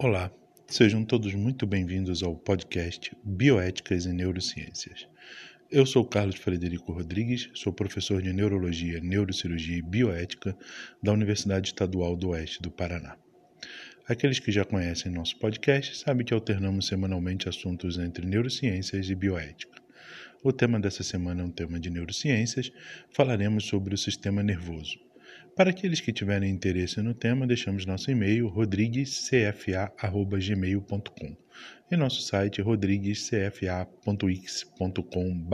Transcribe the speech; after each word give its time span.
Olá, 0.00 0.30
sejam 0.68 1.04
todos 1.04 1.34
muito 1.34 1.66
bem-vindos 1.66 2.22
ao 2.22 2.36
podcast 2.36 3.10
Bioéticas 3.24 4.04
e 4.04 4.12
Neurociências. 4.12 5.08
Eu 5.68 5.84
sou 5.84 6.04
Carlos 6.04 6.36
Frederico 6.36 6.92
Rodrigues, 6.92 7.50
sou 7.52 7.72
professor 7.72 8.22
de 8.22 8.32
Neurologia, 8.32 9.00
Neurocirurgia 9.00 9.78
e 9.78 9.82
Bioética 9.82 10.56
da 11.02 11.12
Universidade 11.12 11.70
Estadual 11.70 12.14
do 12.14 12.28
Oeste 12.28 12.62
do 12.62 12.70
Paraná. 12.70 13.16
Aqueles 14.06 14.38
que 14.38 14.52
já 14.52 14.64
conhecem 14.64 15.10
nosso 15.10 15.36
podcast 15.36 15.96
sabem 15.96 16.24
que 16.24 16.32
alternamos 16.32 16.86
semanalmente 16.86 17.48
assuntos 17.48 17.98
entre 17.98 18.24
neurociências 18.24 19.10
e 19.10 19.16
bioética. 19.16 19.82
O 20.44 20.52
tema 20.52 20.78
dessa 20.78 21.02
semana 21.02 21.42
é 21.42 21.44
um 21.44 21.50
tema 21.50 21.80
de 21.80 21.90
neurociências, 21.90 22.70
falaremos 23.10 23.64
sobre 23.64 23.96
o 23.96 23.98
sistema 23.98 24.44
nervoso. 24.44 25.07
Para 25.58 25.70
aqueles 25.70 26.00
que 26.00 26.12
tiverem 26.12 26.52
interesse 26.52 27.02
no 27.02 27.12
tema, 27.12 27.44
deixamos 27.44 27.84
nosso 27.84 28.08
e-mail 28.12 28.46
rodriguescfa.gmail.com 28.46 31.36
e 31.90 31.96
nosso 31.96 32.22
site 32.22 32.62
rodriguescfa.x.com 32.62 35.48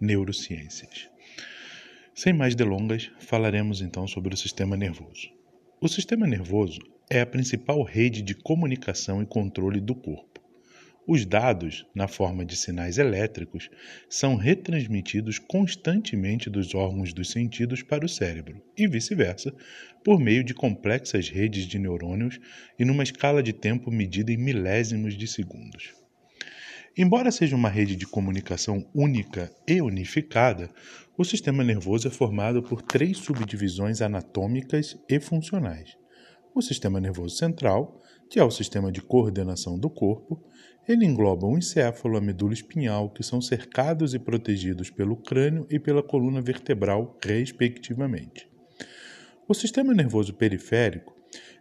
neurociências. 0.00 1.10
Sem 2.14 2.32
mais 2.32 2.54
delongas, 2.54 3.10
falaremos 3.18 3.80
então 3.80 4.06
sobre 4.06 4.32
o 4.32 4.36
sistema 4.36 4.76
nervoso. 4.76 5.28
O 5.80 5.88
sistema 5.88 6.24
nervoso 6.24 6.78
é 7.10 7.20
a 7.20 7.26
principal 7.26 7.82
rede 7.82 8.22
de 8.22 8.36
comunicação 8.36 9.20
e 9.20 9.26
controle 9.26 9.80
do 9.80 9.96
corpo. 9.96 10.35
Os 11.08 11.24
dados, 11.24 11.86
na 11.94 12.08
forma 12.08 12.44
de 12.44 12.56
sinais 12.56 12.98
elétricos, 12.98 13.70
são 14.08 14.34
retransmitidos 14.34 15.38
constantemente 15.38 16.50
dos 16.50 16.74
órgãos 16.74 17.12
dos 17.12 17.30
sentidos 17.30 17.80
para 17.80 18.04
o 18.04 18.08
cérebro 18.08 18.60
e 18.76 18.88
vice-versa, 18.88 19.54
por 20.04 20.18
meio 20.18 20.42
de 20.42 20.52
complexas 20.52 21.28
redes 21.28 21.64
de 21.66 21.78
neurônios 21.78 22.40
e 22.76 22.84
numa 22.84 23.04
escala 23.04 23.40
de 23.40 23.52
tempo 23.52 23.88
medida 23.88 24.32
em 24.32 24.36
milésimos 24.36 25.16
de 25.16 25.28
segundos. 25.28 25.94
Embora 26.98 27.30
seja 27.30 27.54
uma 27.54 27.68
rede 27.68 27.94
de 27.94 28.06
comunicação 28.06 28.84
única 28.92 29.52
e 29.68 29.80
unificada, 29.80 30.70
o 31.16 31.24
sistema 31.24 31.62
nervoso 31.62 32.08
é 32.08 32.10
formado 32.10 32.64
por 32.64 32.82
três 32.82 33.18
subdivisões 33.18 34.00
anatômicas 34.02 34.98
e 35.08 35.20
funcionais: 35.20 35.96
o 36.52 36.60
sistema 36.60 36.98
nervoso 36.98 37.36
central, 37.36 38.02
que 38.28 38.38
é 38.38 38.44
o 38.44 38.50
sistema 38.50 38.90
de 38.90 39.00
coordenação 39.00 39.78
do 39.78 39.88
corpo, 39.88 40.42
ele 40.88 41.04
engloba 41.04 41.46
o 41.46 41.58
encéfalo, 41.58 42.16
a 42.16 42.20
medula 42.20 42.52
espinhal, 42.52 43.10
que 43.10 43.22
são 43.22 43.40
cercados 43.40 44.14
e 44.14 44.18
protegidos 44.18 44.90
pelo 44.90 45.16
crânio 45.16 45.66
e 45.68 45.78
pela 45.78 46.02
coluna 46.02 46.40
vertebral, 46.40 47.18
respectivamente. 47.24 48.48
O 49.48 49.54
sistema 49.54 49.92
nervoso 49.92 50.34
periférico 50.34 51.14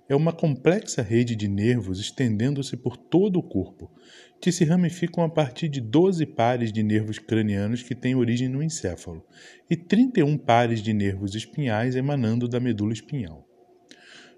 é 0.08 0.16
uma 0.16 0.32
complexa 0.32 1.02
rede 1.02 1.36
de 1.36 1.48
nervos 1.48 2.00
estendendo-se 2.00 2.78
por 2.78 2.96
todo 2.96 3.40
o 3.40 3.44
corpo, 3.44 3.92
que 4.40 4.52
se 4.52 4.64
ramificam 4.64 5.24
a 5.24 5.30
partir 5.30 5.68
de 5.68 5.82
12 5.82 6.26
pares 6.28 6.72
de 6.72 6.84
nervos 6.84 7.18
cranianos 7.18 7.82
que 7.82 7.96
têm 7.96 8.16
origem 8.16 8.48
no 8.48 8.62
encéfalo 8.62 9.26
e 9.70 9.76
31 9.76 10.38
pares 10.38 10.82
de 10.82 10.94
nervos 10.94 11.34
espinhais 11.34 11.96
emanando 11.96 12.48
da 12.48 12.60
medula 12.60 12.94
espinhal. 12.94 13.48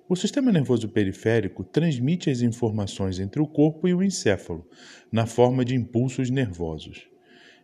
O 0.10 0.16
sistema 0.16 0.54
nervoso 0.54 0.88
periférico 0.88 1.66
transmite 1.66 2.30
as 2.30 2.40
informações 2.40 3.20
entre 3.20 3.42
o 3.42 3.48
corpo 3.48 3.90
e 3.90 3.94
o 3.94 4.02
encéfalo, 4.02 4.66
na 5.12 5.26
forma 5.26 5.66
de 5.66 5.76
impulsos 5.76 6.30
nervosos. 6.30 7.10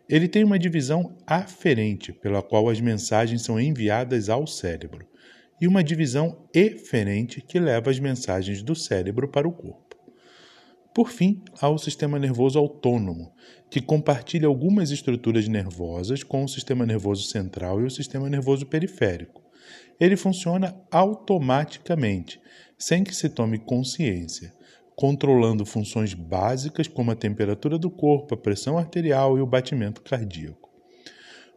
Ele 0.06 0.28
tem 0.28 0.44
uma 0.44 0.58
divisão 0.58 1.16
aferente, 1.26 2.12
pela 2.12 2.42
qual 2.42 2.68
as 2.68 2.82
mensagens 2.82 3.40
são 3.40 3.58
enviadas 3.58 4.28
ao 4.28 4.46
cérebro, 4.46 5.06
e 5.58 5.66
uma 5.66 5.82
divisão 5.82 6.46
eferente, 6.52 7.40
que 7.40 7.58
leva 7.58 7.90
as 7.90 7.98
mensagens 7.98 8.62
do 8.62 8.74
cérebro 8.74 9.26
para 9.26 9.48
o 9.48 9.52
corpo. 9.52 9.96
Por 10.94 11.08
fim, 11.08 11.42
há 11.58 11.70
o 11.70 11.78
sistema 11.78 12.18
nervoso 12.18 12.58
autônomo, 12.58 13.32
que 13.70 13.80
compartilha 13.80 14.46
algumas 14.46 14.90
estruturas 14.90 15.48
nervosas 15.48 16.22
com 16.22 16.44
o 16.44 16.48
sistema 16.48 16.84
nervoso 16.84 17.22
central 17.22 17.80
e 17.80 17.84
o 17.84 17.90
sistema 17.90 18.28
nervoso 18.28 18.66
periférico 18.66 19.43
ele 19.98 20.16
funciona 20.16 20.74
automaticamente, 20.90 22.40
sem 22.78 23.04
que 23.04 23.14
se 23.14 23.28
tome 23.28 23.58
consciência, 23.58 24.52
controlando 24.96 25.64
funções 25.64 26.14
básicas 26.14 26.88
como 26.88 27.10
a 27.10 27.16
temperatura 27.16 27.78
do 27.78 27.90
corpo, 27.90 28.34
a 28.34 28.36
pressão 28.36 28.78
arterial 28.78 29.38
e 29.38 29.40
o 29.40 29.46
batimento 29.46 30.02
cardíaco. 30.02 30.70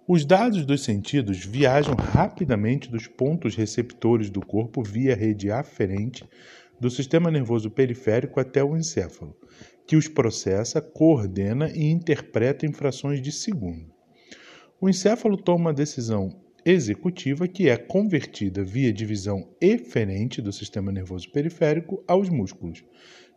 Os 0.07 0.23
dados 0.23 0.65
dos 0.65 0.83
sentidos 0.83 1.45
viajam 1.45 1.93
rapidamente 1.93 2.89
dos 2.89 3.07
pontos 3.07 3.55
receptores 3.55 4.29
do 4.29 4.39
corpo 4.39 4.81
via 4.81 5.13
rede 5.13 5.51
aferente 5.51 6.23
do 6.79 6.89
sistema 6.89 7.29
nervoso 7.29 7.69
periférico 7.69 8.39
até 8.39 8.63
o 8.63 8.77
encéfalo, 8.77 9.35
que 9.85 9.95
os 9.95 10.07
processa, 10.07 10.81
coordena 10.81 11.69
e 11.71 11.85
interpreta 11.91 12.65
em 12.65 12.71
frações 12.71 13.21
de 13.21 13.31
segundo. 13.31 13.91
O 14.79 14.87
encéfalo 14.87 15.35
toma 15.35 15.65
uma 15.65 15.73
decisão 15.73 16.29
executiva 16.69 17.47
que 17.47 17.69
é 17.69 17.77
convertida 17.77 18.61
via 18.61 18.91
divisão 18.91 19.47
eferente 19.61 20.41
do 20.41 20.51
sistema 20.51 20.91
nervoso 20.91 21.31
periférico 21.31 22.03
aos 22.05 22.27
músculos, 22.27 22.83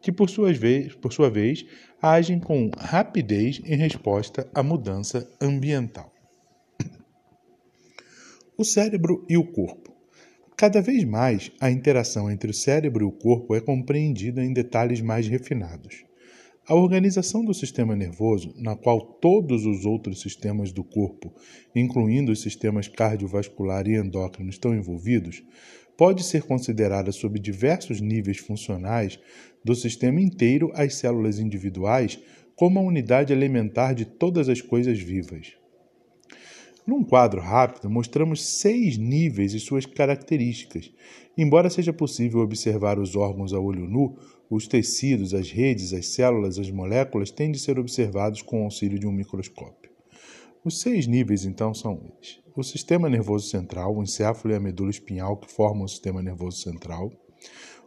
que 0.02 0.10
por, 0.10 0.28
vez, 0.52 0.94
por 0.96 1.12
sua 1.12 1.30
vez 1.30 1.64
agem 2.02 2.40
com 2.40 2.70
rapidez 2.76 3.60
em 3.64 3.76
resposta 3.76 4.50
à 4.52 4.64
mudança 4.64 5.30
ambiental. 5.40 6.12
O 8.58 8.64
cérebro 8.64 9.24
e 9.28 9.38
o 9.38 9.44
corpo. 9.44 9.94
Cada 10.56 10.82
vez 10.82 11.04
mais, 11.04 11.52
a 11.60 11.70
interação 11.70 12.30
entre 12.30 12.50
o 12.50 12.54
cérebro 12.54 13.04
e 13.04 13.08
o 13.08 13.12
corpo 13.12 13.54
é 13.54 13.60
compreendida 13.60 14.44
em 14.44 14.52
detalhes 14.52 15.00
mais 15.00 15.26
refinados. 15.28 16.04
A 16.66 16.75
organização 16.75 17.44
do 17.44 17.53
sistema 17.53 17.97
nervoso, 17.97 18.54
na 18.56 18.76
qual 18.76 19.00
todos 19.00 19.66
os 19.66 19.84
outros 19.84 20.21
sistemas 20.21 20.71
do 20.72 20.84
corpo, 20.84 21.34
incluindo 21.75 22.31
os 22.31 22.41
sistemas 22.41 22.87
cardiovascular 22.87 23.88
e 23.88 23.97
endócrino, 23.97 24.50
estão 24.50 24.75
envolvidos, 24.75 25.43
pode 25.97 26.22
ser 26.22 26.44
considerada 26.44 27.12
sob 27.12 27.38
diversos 27.38 28.00
níveis 28.00 28.38
funcionais, 28.38 29.19
do 29.65 29.75
sistema 29.75 30.20
inteiro 30.20 30.70
às 30.75 30.94
células 30.94 31.38
individuais, 31.38 32.19
como 32.54 32.78
a 32.78 32.82
unidade 32.82 33.32
elementar 33.32 33.94
de 33.94 34.04
todas 34.04 34.49
as 34.49 34.60
coisas 34.60 34.99
vivas. 34.99 35.54
Num 36.87 37.04
quadro 37.04 37.41
rápido, 37.41 37.91
mostramos 37.91 38.44
seis 38.44 38.97
níveis 38.97 39.54
e 39.54 39.60
suas 39.60 39.87
características. 39.87 40.91
Embora 41.37 41.70
seja 41.70 41.93
possível 41.93 42.41
observar 42.41 42.99
os 42.99 43.15
órgãos 43.15 43.53
a 43.53 43.60
olho 43.60 43.87
nu, 43.87 44.16
os 44.50 44.66
tecidos, 44.66 45.33
as 45.33 45.50
redes, 45.50 45.93
as 45.93 46.09
células, 46.09 46.59
as 46.59 46.71
moléculas 46.71 47.31
têm 47.31 47.53
de 47.53 47.59
ser 47.61 47.78
observados 47.78 48.43
com 48.43 48.62
o 48.62 48.65
auxílio 48.65 48.99
de 48.99 49.06
um 49.06 49.12
microscópio. 49.12 49.91
Os 50.65 50.81
seis 50.81 51.06
níveis, 51.06 51.44
então, 51.44 51.72
são 51.72 52.03
eles: 52.03 52.41
o 52.56 52.62
sistema 52.65 53.09
nervoso 53.09 53.49
central, 53.49 53.97
o 53.97 54.03
encéfalo 54.03 54.53
e 54.53 54.56
a 54.56 54.61
medula 54.61 54.91
espinhal, 54.91 55.37
que 55.37 55.50
formam 55.50 55.84
o 55.84 55.88
sistema 55.88 56.21
nervoso 56.21 56.59
central, 56.59 57.12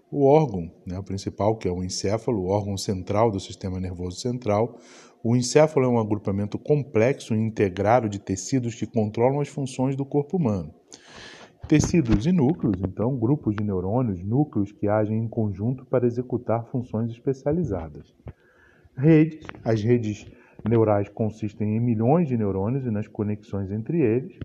o 0.10 0.26
órgão 0.26 0.72
né, 0.86 0.98
o 0.98 1.04
principal, 1.04 1.58
que 1.58 1.68
é 1.68 1.72
o 1.72 1.84
encéfalo, 1.84 2.44
o 2.44 2.48
órgão 2.48 2.78
central 2.78 3.30
do 3.30 3.40
sistema 3.40 3.80
nervoso 3.80 4.20
central. 4.20 4.80
O 5.24 5.36
encéfalo 5.36 5.86
é 5.86 5.90
um 5.90 6.00
agrupamento 6.00 6.58
complexo 6.60 7.34
e 7.34 7.38
integrado 7.38 8.08
de 8.08 8.20
tecidos 8.20 8.76
que 8.76 8.86
controlam 8.86 9.42
as 9.42 9.48
funções 9.48 9.96
do 9.96 10.06
corpo 10.06 10.38
humano. 10.38 10.74
Tecidos 11.68 12.26
e 12.26 12.32
núcleos, 12.34 12.76
então, 12.82 13.18
grupos 13.18 13.56
de 13.56 13.64
neurônios, 13.64 14.22
núcleos 14.22 14.74
que 14.74 14.86
agem 14.86 15.18
em 15.18 15.30
conjunto 15.30 15.86
para 15.86 16.06
executar 16.06 16.66
funções 16.66 17.10
especializadas. 17.10 18.14
Redes, 18.98 19.48
as 19.64 19.82
redes 19.82 20.30
neurais 20.68 21.08
consistem 21.08 21.78
em 21.78 21.80
milhões 21.80 22.28
de 22.28 22.36
neurônios 22.36 22.86
e 22.86 22.92
nas 22.92 23.08
conexões 23.08 23.72
entre 23.72 24.02
eles, 24.02 24.38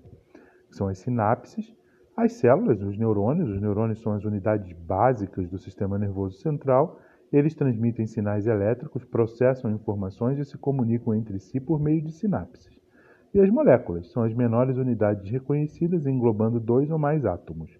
que 0.71 0.77
são 0.77 0.87
as 0.87 0.99
sinapses. 0.99 1.75
As 2.17 2.35
células, 2.35 2.81
os 2.81 2.97
neurônios, 2.97 3.51
os 3.51 3.61
neurônios 3.61 4.01
são 4.01 4.13
as 4.13 4.25
unidades 4.25 4.73
básicas 4.73 5.49
do 5.51 5.59
sistema 5.59 5.99
nervoso 5.99 6.39
central. 6.39 7.01
Eles 7.33 7.53
transmitem 7.53 8.07
sinais 8.07 8.47
elétricos, 8.47 9.05
processam 9.05 9.73
informações 9.73 10.39
e 10.39 10.45
se 10.45 10.57
comunicam 10.57 11.13
entre 11.15 11.41
si 11.41 11.59
por 11.59 11.81
meio 11.81 12.01
de 12.01 12.13
sinapses. 12.13 12.78
E 13.39 13.41
as 13.41 13.51
moléculas 13.51 14.11
são 14.11 14.25
as 14.25 14.35
menores 14.35 14.77
unidades 14.79 15.31
reconhecidas, 15.31 16.05
englobando 16.07 16.59
dois 16.59 16.91
ou 16.91 16.99
mais 16.99 17.25
átomos. 17.25 17.71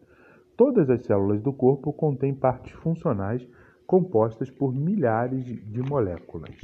Todas 0.57 0.89
as 0.89 1.05
células 1.05 1.43
do 1.43 1.53
corpo 1.53 1.93
contêm 1.93 2.33
partes 2.33 2.71
funcionais 2.75 3.45
compostas 3.85 4.49
por 4.53 4.73
milhares 4.73 5.45
de 5.45 5.83
moléculas. 5.83 6.55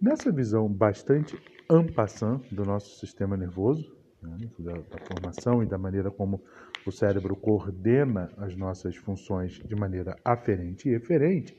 Nessa 0.00 0.30
visão 0.30 0.68
bastante 0.68 1.36
ampassant 1.68 2.40
do 2.52 2.64
nosso 2.64 2.96
sistema 3.00 3.36
nervoso, 3.36 3.92
né, 4.22 4.38
da, 4.56 4.74
da 4.74 4.98
formação 5.08 5.60
e 5.60 5.66
da 5.66 5.76
maneira 5.76 6.08
como 6.08 6.40
o 6.86 6.92
cérebro 6.92 7.36
coordena 7.36 8.30
as 8.36 8.56
nossas 8.56 8.96
funções 8.96 9.60
de 9.64 9.74
maneira 9.74 10.16
aferente 10.24 10.88
e 10.88 10.94
eferente, 10.94 11.56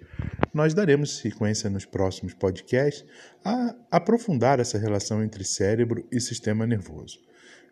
nós 0.54 0.74
daremos 0.74 1.18
sequência 1.18 1.70
nos 1.70 1.86
próximos 1.86 2.34
podcasts 2.34 3.06
a 3.44 3.76
aprofundar 3.90 4.60
essa 4.60 4.78
relação 4.78 5.24
entre 5.24 5.44
cérebro 5.44 6.06
e 6.12 6.20
sistema 6.20 6.66
nervoso. 6.66 7.20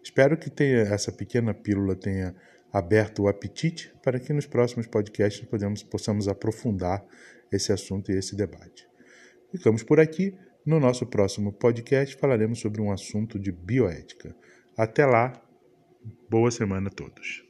Espero 0.04 0.38
que 0.38 0.50
tenha, 0.50 0.80
essa 0.80 1.12
pequena 1.12 1.54
pílula 1.54 1.96
tenha 1.96 2.36
aberto 2.72 3.24
o 3.24 3.28
apetite 3.28 3.94
para 4.04 4.20
que 4.20 4.32
nos 4.32 4.46
próximos 4.46 4.88
podcasts 4.88 5.46
podemos, 5.48 5.84
possamos 5.84 6.28
aprofundar 6.28 7.04
esse 7.52 7.72
assunto 7.72 8.12
e 8.12 8.16
esse 8.16 8.36
debate. 8.36 8.88
Ficamos 9.52 9.84
por 9.84 10.00
aqui. 10.00 10.38
No 10.66 10.80
nosso 10.80 11.06
próximo 11.06 11.52
podcast 11.52 12.16
falaremos 12.18 12.60
sobre 12.60 12.82
um 12.82 12.92
assunto 12.92 13.40
de 13.40 13.52
bioética. 13.52 14.36
Até 14.78 15.06
lá, 15.06 15.34
boa 16.30 16.52
semana 16.52 16.88
a 16.88 16.92
todos. 16.92 17.49